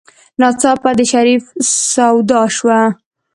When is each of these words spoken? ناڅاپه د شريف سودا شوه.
ناڅاپه 0.39 0.89
د 0.97 0.99
شريف 1.11 1.43
سودا 1.93 2.41
شوه. 2.57 2.79